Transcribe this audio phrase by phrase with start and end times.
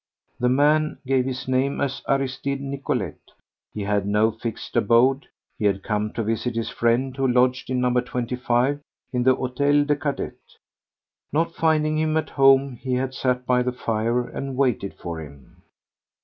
[0.39, 3.19] The man gave his name as Aristide Nicolet.
[3.71, 5.27] He had no fixed abode.
[5.59, 7.91] He had come to visit his friend who lodged in No.
[7.93, 8.81] 25
[9.13, 10.57] in the Hôtel des Cadets.
[11.31, 15.21] Not finding him at home he had sat by the fire and had waited for
[15.21, 15.57] him.